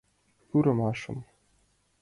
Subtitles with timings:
[0.47, 1.17] Пӱрымашым